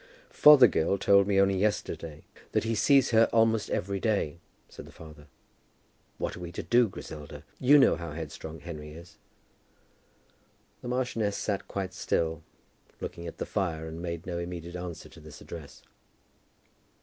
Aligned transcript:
"Fothergill 0.31 0.97
told 0.97 1.27
me 1.27 1.39
only 1.39 1.55
yesterday, 1.59 2.23
that 2.53 2.63
he 2.63 2.73
sees 2.73 3.11
her 3.11 3.29
almost 3.31 3.69
every 3.69 3.99
day," 3.99 4.39
said 4.67 4.87
the 4.87 4.91
father. 4.91 5.27
"What 6.17 6.35
are 6.35 6.39
we 6.39 6.51
to 6.53 6.63
do, 6.63 6.89
Griselda? 6.89 7.43
You 7.59 7.77
know 7.77 7.97
how 7.97 8.13
headstrong 8.13 8.61
Henry 8.61 8.93
is." 8.93 9.17
The 10.81 10.87
marchioness 10.87 11.37
sat 11.37 11.67
quite 11.67 11.93
still, 11.93 12.41
looking 12.99 13.27
at 13.27 13.37
the 13.37 13.45
fire, 13.45 13.87
and 13.87 14.01
made 14.01 14.25
no 14.25 14.39
immediate 14.39 14.75
answer 14.75 15.07
to 15.07 15.19
this 15.19 15.39
address. 15.39 15.83